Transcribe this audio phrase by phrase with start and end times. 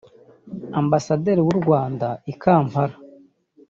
[0.81, 2.95] Ambasaderi w’u Rwanda I Kampala